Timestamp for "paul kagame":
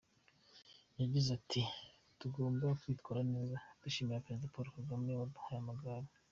4.53-5.09